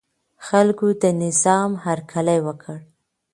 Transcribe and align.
خلکو 0.47 0.87
د 1.01 1.03
نظام 1.23 1.71
هرکلی 1.85 2.37
وکړ. 2.47 2.77